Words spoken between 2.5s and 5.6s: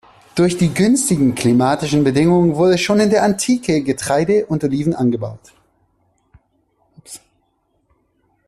wurden schon in der Antike Getreide und Oliven angebaut.